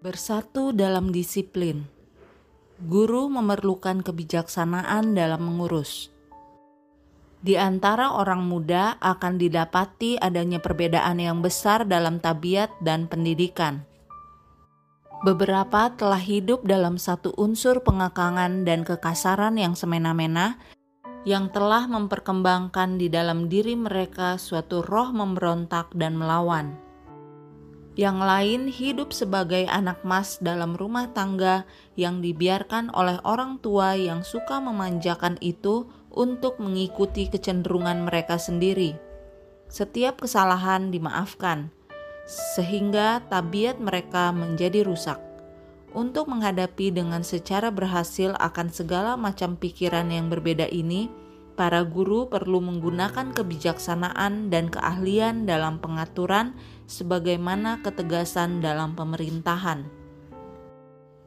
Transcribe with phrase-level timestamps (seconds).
[0.00, 1.84] Bersatu dalam disiplin,
[2.88, 6.08] guru memerlukan kebijaksanaan dalam mengurus.
[7.44, 13.84] Di antara orang muda akan didapati adanya perbedaan yang besar dalam tabiat dan pendidikan.
[15.20, 20.56] Beberapa telah hidup dalam satu unsur pengekangan dan kekasaran yang semena-mena,
[21.28, 26.88] yang telah memperkembangkan di dalam diri mereka suatu roh memberontak dan melawan
[28.00, 31.68] yang lain hidup sebagai anak mas dalam rumah tangga
[32.00, 38.96] yang dibiarkan oleh orang tua yang suka memanjakan itu untuk mengikuti kecenderungan mereka sendiri.
[39.68, 41.68] Setiap kesalahan dimaafkan,
[42.56, 45.20] sehingga tabiat mereka menjadi rusak.
[45.92, 51.12] Untuk menghadapi dengan secara berhasil akan segala macam pikiran yang berbeda ini,
[51.60, 56.56] para guru perlu menggunakan kebijaksanaan dan keahlian dalam pengaturan
[56.88, 59.84] sebagaimana ketegasan dalam pemerintahan.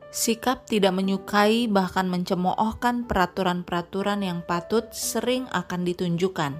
[0.09, 6.57] Sikap tidak menyukai bahkan mencemoohkan peraturan-peraturan yang patut sering akan ditunjukkan.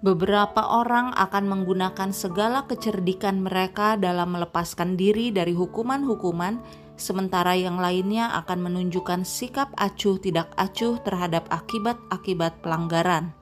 [0.00, 6.64] Beberapa orang akan menggunakan segala kecerdikan mereka dalam melepaskan diri dari hukuman-hukuman,
[6.94, 13.34] sementara yang lainnya akan menunjukkan sikap acuh tidak acuh terhadap akibat-akibat pelanggaran.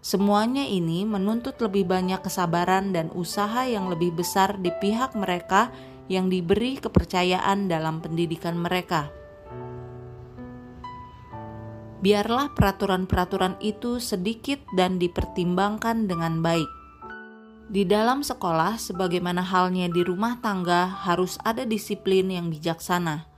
[0.00, 5.68] Semuanya ini menuntut lebih banyak kesabaran dan usaha yang lebih besar di pihak mereka
[6.08, 9.12] yang diberi kepercayaan dalam pendidikan mereka.
[12.00, 16.79] Biarlah peraturan-peraturan itu sedikit dan dipertimbangkan dengan baik.
[17.70, 23.30] Di dalam sekolah, sebagaimana halnya di rumah tangga, harus ada disiplin yang bijaksana.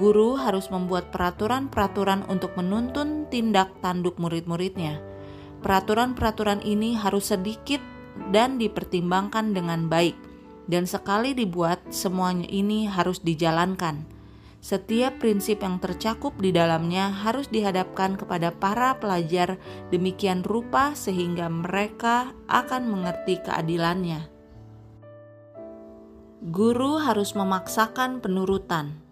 [0.00, 4.98] Guru harus membuat peraturan-peraturan untuk menuntun tindak tanduk murid-muridnya
[5.66, 7.82] Peraturan-peraturan ini harus sedikit
[8.30, 10.14] dan dipertimbangkan dengan baik,
[10.70, 14.15] dan sekali dibuat, semuanya ini harus dijalankan.
[14.60, 19.60] Setiap prinsip yang tercakup di dalamnya harus dihadapkan kepada para pelajar
[19.94, 24.26] demikian rupa sehingga mereka akan mengerti keadilannya.
[26.46, 29.02] Guru harus memaksakan penurutan.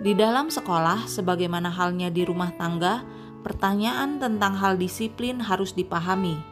[0.00, 3.04] Di dalam sekolah, sebagaimana halnya di rumah tangga,
[3.44, 6.49] pertanyaan tentang hal disiplin harus dipahami.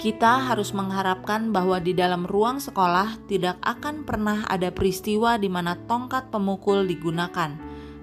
[0.00, 5.76] Kita harus mengharapkan bahwa di dalam ruang sekolah tidak akan pernah ada peristiwa di mana
[5.76, 7.52] tongkat pemukul digunakan.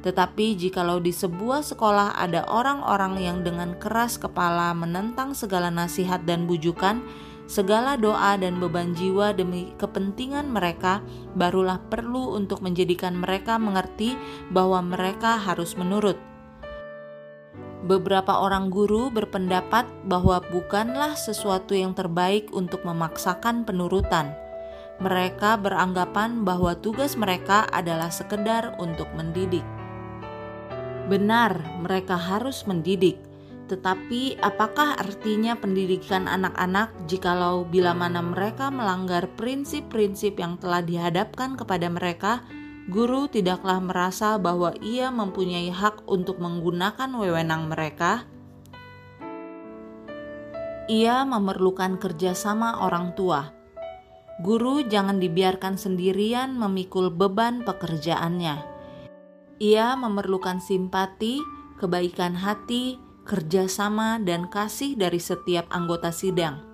[0.05, 6.45] Tetapi jikalau di sebuah sekolah ada orang-orang yang dengan keras kepala menentang segala nasihat dan
[6.45, 7.01] bujukan,
[7.49, 11.01] segala doa dan beban jiwa demi kepentingan mereka,
[11.33, 14.13] barulah perlu untuk menjadikan mereka mengerti
[14.53, 16.36] bahwa mereka harus menurut.
[17.87, 24.35] Beberapa orang guru berpendapat bahwa bukanlah sesuatu yang terbaik untuk memaksakan penurutan.
[24.99, 29.63] Mereka beranggapan bahwa tugas mereka adalah sekedar untuk mendidik.
[31.07, 33.15] Benar, mereka harus mendidik,
[33.71, 41.87] tetapi apakah artinya pendidikan anak-anak jikalau bila mana mereka melanggar prinsip-prinsip yang telah dihadapkan kepada
[41.87, 42.43] mereka?
[42.87, 48.23] Guru tidaklah merasa bahwa ia mempunyai hak untuk menggunakan wewenang mereka.
[50.87, 53.51] Ia memerlukan kerjasama orang tua.
[54.39, 58.55] Guru jangan dibiarkan sendirian memikul beban pekerjaannya.
[59.59, 61.43] Ia memerlukan simpati,
[61.81, 66.66] kebaikan hati, kerjasama, dan kasih dari setiap anggota sidang.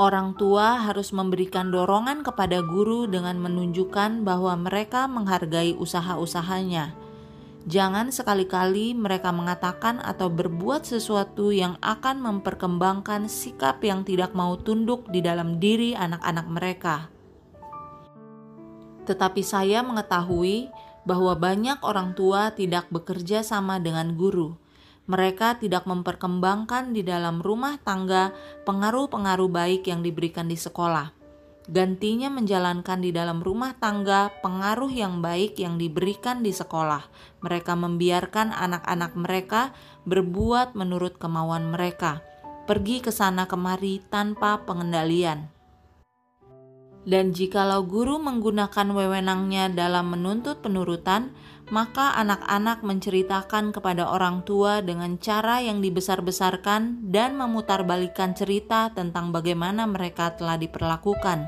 [0.00, 6.96] Orang tua harus memberikan dorongan kepada guru dengan menunjukkan bahwa mereka menghargai usaha-usahanya.
[7.68, 15.04] Jangan sekali-kali mereka mengatakan atau berbuat sesuatu yang akan memperkembangkan sikap yang tidak mau tunduk
[15.12, 16.96] di dalam diri anak-anak mereka.
[19.04, 20.72] Tetapi saya mengetahui
[21.04, 24.61] bahwa banyak orang tua tidak bekerja sama dengan guru
[25.12, 28.32] mereka tidak memperkembangkan di dalam rumah tangga
[28.64, 31.12] pengaruh-pengaruh baik yang diberikan di sekolah.
[31.68, 37.06] Gantinya menjalankan di dalam rumah tangga pengaruh yang baik yang diberikan di sekolah.
[37.44, 39.76] Mereka membiarkan anak-anak mereka
[40.08, 42.24] berbuat menurut kemauan mereka,
[42.66, 45.52] pergi ke sana kemari tanpa pengendalian.
[47.02, 51.34] Dan jikalau guru menggunakan wewenangnya dalam menuntut penurutan,
[51.70, 59.86] maka anak-anak menceritakan kepada orang tua dengan cara yang dibesar-besarkan dan memutarbalikkan cerita tentang bagaimana
[59.86, 61.46] mereka telah diperlakukan.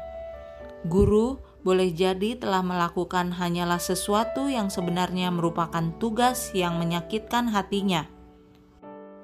[0.87, 8.15] Guru boleh jadi telah melakukan hanyalah sesuatu yang sebenarnya merupakan tugas yang menyakitkan hatinya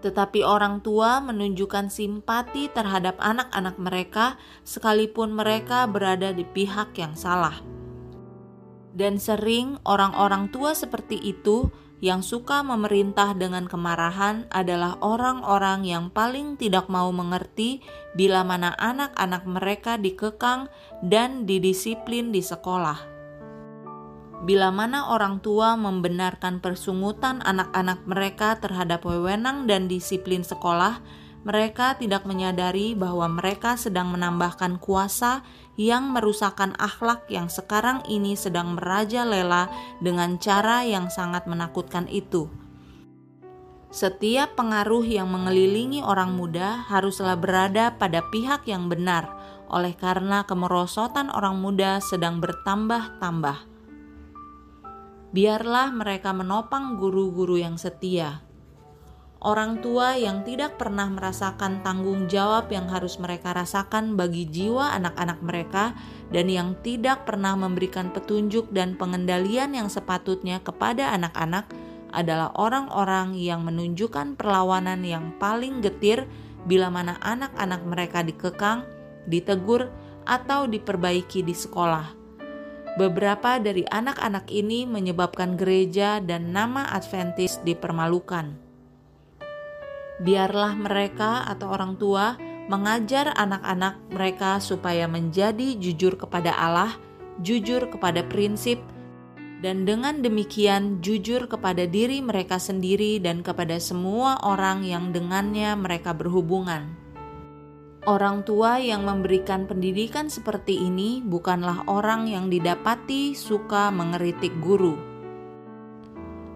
[0.00, 7.79] tetapi orang tua menunjukkan simpati terhadap anak-anak mereka, sekalipun mereka berada di pihak yang salah.
[8.90, 11.70] Dan sering orang-orang tua seperti itu
[12.00, 17.84] yang suka memerintah dengan kemarahan adalah orang-orang yang paling tidak mau mengerti
[18.16, 20.72] bila mana anak-anak mereka dikekang
[21.04, 23.20] dan didisiplin di sekolah.
[24.40, 31.04] Bila mana orang tua membenarkan persungutan anak-anak mereka terhadap wewenang dan disiplin sekolah,
[31.44, 35.44] mereka tidak menyadari bahwa mereka sedang menambahkan kuasa
[35.80, 39.72] yang merusakkan akhlak yang sekarang ini sedang merajalela
[40.04, 42.52] dengan cara yang sangat menakutkan itu.
[43.88, 49.32] Setiap pengaruh yang mengelilingi orang muda haruslah berada pada pihak yang benar,
[49.72, 53.64] oleh karena kemerosotan orang muda sedang bertambah-tambah.
[55.32, 58.49] Biarlah mereka menopang guru-guru yang setia
[59.40, 65.40] orang tua yang tidak pernah merasakan tanggung jawab yang harus mereka rasakan bagi jiwa anak-anak
[65.40, 65.96] mereka,
[66.28, 71.72] dan yang tidak pernah memberikan petunjuk dan pengendalian yang sepatutnya kepada anak-anak
[72.12, 76.28] adalah orang-orang yang menunjukkan perlawanan yang paling getir
[76.68, 78.84] bila mana anak-anak mereka dikekang,
[79.24, 79.88] ditegur,
[80.28, 82.12] atau diperbaiki di sekolah.
[83.00, 88.69] Beberapa dari anak-anak ini menyebabkan gereja dan nama Adventis dipermalukan
[90.20, 92.36] biarlah mereka atau orang tua
[92.70, 96.94] mengajar anak-anak mereka supaya menjadi jujur kepada Allah,
[97.42, 98.78] jujur kepada prinsip,
[99.64, 106.14] dan dengan demikian jujur kepada diri mereka sendiri dan kepada semua orang yang dengannya mereka
[106.14, 106.94] berhubungan.
[108.08, 115.09] Orang tua yang memberikan pendidikan seperti ini bukanlah orang yang didapati suka mengeritik guru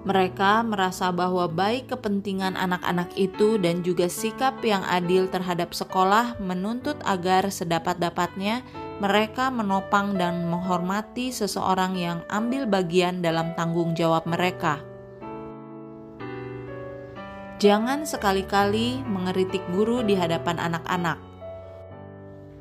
[0.05, 7.01] mereka merasa bahwa baik kepentingan anak-anak itu dan juga sikap yang adil terhadap sekolah menuntut
[7.09, 8.61] agar sedapat-dapatnya
[9.01, 14.79] mereka menopang dan menghormati seseorang yang ambil bagian dalam tanggung jawab mereka.
[17.59, 21.34] Jangan sekali-kali mengeritik guru di hadapan anak-anak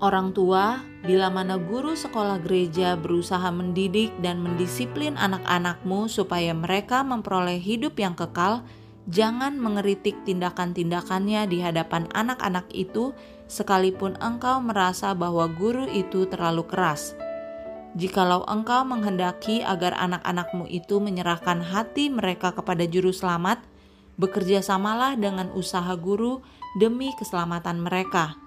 [0.03, 7.55] Orang tua, bila mana guru sekolah gereja berusaha mendidik dan mendisiplin anak-anakmu supaya mereka memperoleh
[7.55, 8.67] hidup yang kekal,
[9.07, 13.15] jangan mengeritik tindakan-tindakannya di hadapan anak-anak itu,
[13.47, 17.15] sekalipun engkau merasa bahwa guru itu terlalu keras.
[17.95, 23.63] Jikalau engkau menghendaki agar anak-anakmu itu menyerahkan hati mereka kepada Juru Selamat,
[24.19, 26.44] bekerja samalah dengan usaha guru
[26.75, 28.43] demi keselamatan mereka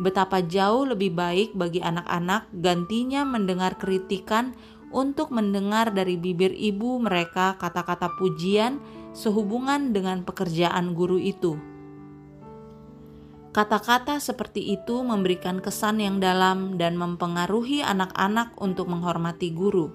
[0.00, 4.56] Betapa jauh lebih baik bagi anak-anak gantinya mendengar kritikan
[4.92, 8.80] untuk mendengar dari bibir ibu mereka kata-kata pujian
[9.12, 11.60] sehubungan dengan pekerjaan guru itu.
[13.52, 19.92] Kata-kata seperti itu memberikan kesan yang dalam dan mempengaruhi anak-anak untuk menghormati guru.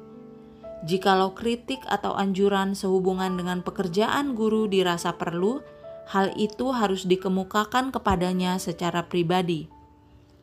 [0.85, 5.65] Jikalau kritik atau anjuran sehubungan dengan pekerjaan guru dirasa perlu,
[6.13, 9.76] hal itu harus dikemukakan kepadanya secara pribadi.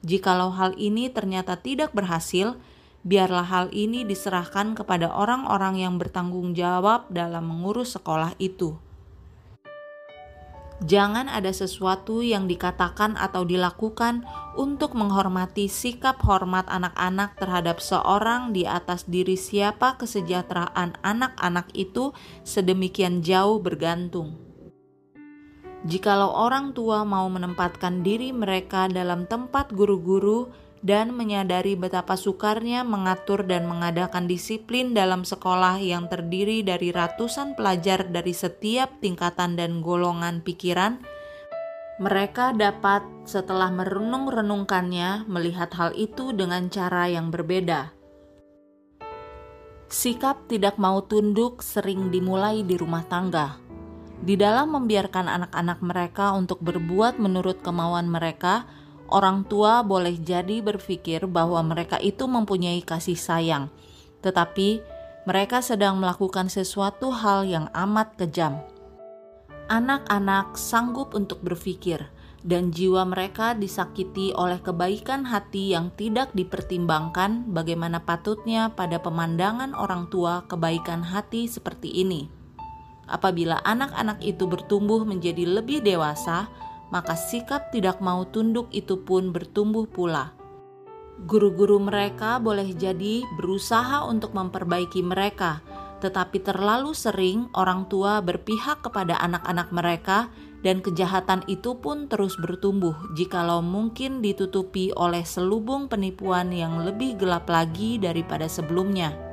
[0.04, 2.60] Jikalau hal ini ternyata tidak berhasil,
[3.08, 8.76] biarlah hal ini diserahkan kepada orang-orang yang bertanggung jawab dalam mengurus sekolah itu.
[10.84, 14.28] Jangan ada sesuatu yang dikatakan atau dilakukan
[14.60, 22.12] untuk menghormati sikap hormat anak-anak terhadap seorang di atas diri siapa kesejahteraan anak-anak itu
[22.44, 24.43] sedemikian jauh bergantung.
[25.84, 30.48] Jikalau orang tua mau menempatkan diri mereka dalam tempat guru-guru
[30.80, 38.08] dan menyadari betapa sukarnya mengatur dan mengadakan disiplin dalam sekolah yang terdiri dari ratusan pelajar
[38.08, 41.04] dari setiap tingkatan dan golongan pikiran,
[42.00, 47.92] mereka dapat setelah merenung-renungkannya melihat hal itu dengan cara yang berbeda.
[49.92, 53.63] Sikap tidak mau tunduk sering dimulai di rumah tangga
[54.22, 58.68] di dalam membiarkan anak-anak mereka untuk berbuat menurut kemauan mereka,
[59.10, 63.72] orang tua boleh jadi berpikir bahwa mereka itu mempunyai kasih sayang,
[64.22, 64.84] tetapi
[65.24, 68.60] mereka sedang melakukan sesuatu hal yang amat kejam.
[69.72, 72.04] Anak-anak sanggup untuk berpikir,
[72.44, 80.12] dan jiwa mereka disakiti oleh kebaikan hati yang tidak dipertimbangkan, bagaimana patutnya pada pemandangan orang
[80.12, 82.43] tua kebaikan hati seperti ini.
[83.04, 86.48] Apabila anak-anak itu bertumbuh menjadi lebih dewasa,
[86.88, 90.32] maka sikap tidak mau tunduk itu pun bertumbuh pula.
[91.24, 95.62] Guru-guru mereka boleh jadi berusaha untuk memperbaiki mereka,
[96.02, 100.28] tetapi terlalu sering orang tua berpihak kepada anak-anak mereka,
[100.64, 107.48] dan kejahatan itu pun terus bertumbuh jikalau mungkin ditutupi oleh selubung penipuan yang lebih gelap
[107.48, 109.23] lagi daripada sebelumnya.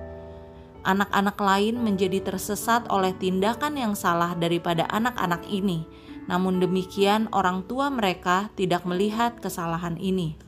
[0.82, 5.86] Anak-anak lain menjadi tersesat oleh tindakan yang salah daripada anak-anak ini.
[6.26, 10.42] Namun demikian, orang tua mereka tidak melihat kesalahan ini.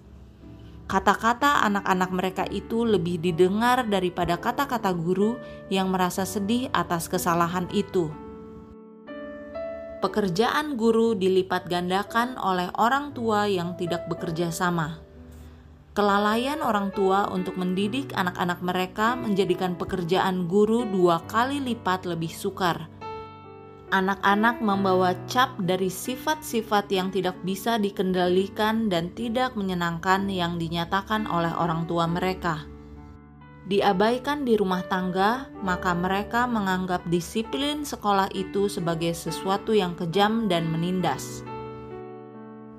[0.90, 5.38] Kata-kata anak-anak mereka itu lebih didengar daripada kata-kata guru
[5.70, 8.10] yang merasa sedih atas kesalahan itu.
[10.02, 15.03] Pekerjaan guru dilipat gandakan oleh orang tua yang tidak bekerja sama.
[15.94, 22.90] Kelalaian orang tua untuk mendidik anak-anak mereka menjadikan pekerjaan guru dua kali lipat lebih sukar.
[23.94, 31.54] Anak-anak membawa cap dari sifat-sifat yang tidak bisa dikendalikan dan tidak menyenangkan yang dinyatakan oleh
[31.54, 32.66] orang tua mereka.
[33.70, 40.74] Diabaikan di rumah tangga, maka mereka menganggap disiplin sekolah itu sebagai sesuatu yang kejam dan
[40.74, 41.46] menindas.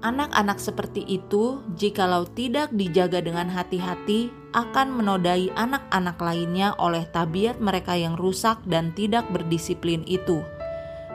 [0.04, 7.96] Anak-anak seperti itu, jikalau tidak dijaga dengan hati-hati, akan menodai anak-anak lainnya oleh tabiat mereka
[7.96, 10.44] yang rusak dan tidak berdisiplin itu.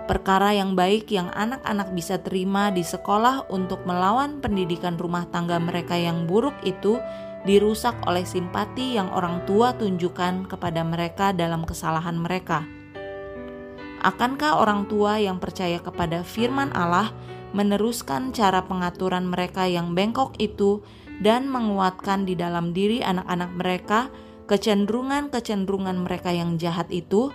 [0.10, 5.94] Perkara yang baik yang anak-anak bisa terima di sekolah untuk melawan pendidikan rumah tangga mereka
[5.94, 6.98] yang buruk itu
[7.46, 12.66] dirusak oleh simpati yang orang tua tunjukkan kepada mereka dalam kesalahan mereka.
[14.02, 17.14] Akankah orang tua yang percaya kepada firman Allah?
[17.52, 20.86] Meneruskan cara pengaturan mereka yang bengkok itu
[21.20, 24.00] dan menguatkan di dalam diri anak-anak mereka
[24.50, 27.30] kecenderungan-kecenderungan mereka yang jahat itu,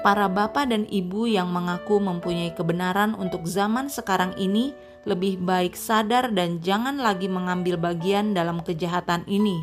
[0.00, 4.72] para bapak dan ibu yang mengaku mempunyai kebenaran untuk zaman sekarang ini
[5.04, 9.60] lebih baik sadar dan jangan lagi mengambil bagian dalam kejahatan ini.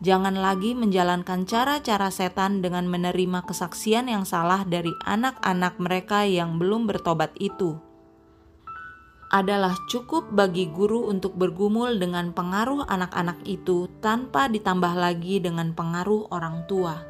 [0.00, 6.88] Jangan lagi menjalankan cara-cara setan dengan menerima kesaksian yang salah dari anak-anak mereka yang belum
[6.88, 7.89] bertobat itu
[9.30, 16.30] adalah cukup bagi guru untuk bergumul dengan pengaruh anak-anak itu tanpa ditambah lagi dengan pengaruh
[16.34, 17.09] orang tua.